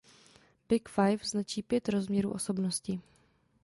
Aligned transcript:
Big 0.69 0.89
five 0.89 1.17
značí 1.23 1.61
pět 1.63 1.89
rozměrů 1.89 2.33
osobnosti. 2.33 3.01